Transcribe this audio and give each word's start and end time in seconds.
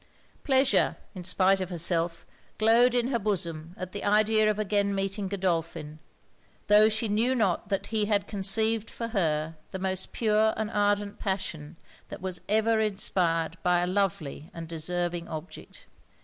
Pleasure, 0.43 0.97
in 1.13 1.23
spite 1.23 1.61
of 1.61 1.69
herself, 1.69 2.25
glowed 2.57 2.95
in 2.95 3.09
her 3.09 3.19
bosom 3.19 3.75
at 3.77 3.91
the 3.91 4.03
idea 4.03 4.49
of 4.49 4.57
again 4.57 4.95
meeting 4.95 5.27
Godolphin; 5.27 5.99
tho' 6.65 6.89
she 6.89 7.07
knew 7.07 7.35
not 7.35 7.69
that 7.69 7.85
he 7.93 8.05
had 8.05 8.25
conceived 8.27 8.89
for 8.89 9.09
her 9.09 9.57
the 9.69 9.77
most 9.77 10.11
pure 10.11 10.55
and 10.57 10.71
ardent 10.71 11.19
passion 11.19 11.77
that 12.07 12.19
was 12.19 12.41
ever 12.49 12.79
inspired 12.79 13.59
by 13.61 13.81
a 13.81 13.85
lovely 13.85 14.49
and 14.55 14.67
deserving 14.67 15.27
object. 15.27 15.85